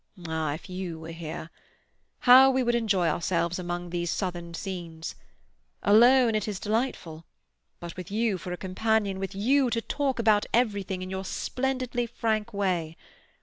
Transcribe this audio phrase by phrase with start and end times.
[0.27, 1.51] Ah, if you were here!
[2.21, 5.13] How we would enjoy ourselves among these southern scenes!
[5.83, 7.23] Alone, it is delightful;
[7.79, 12.07] but with you for a companion, with you to talk about everything in your splendidly
[12.07, 12.97] frank way!